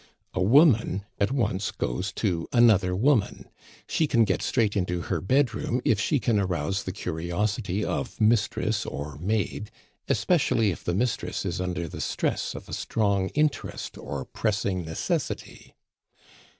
[0.33, 3.45] A woman at once goes to another woman;
[3.87, 8.83] she can get straight into her bedroom if she can arouse the curiosity of mistress
[8.83, 9.69] or maid,
[10.09, 15.75] especially if the mistress is under the stress of a strong interest or pressing necessity.